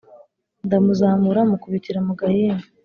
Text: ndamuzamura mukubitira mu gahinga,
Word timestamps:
ndamuzamura 0.65 1.41
mukubitira 1.49 1.99
mu 2.07 2.13
gahinga, 2.19 2.65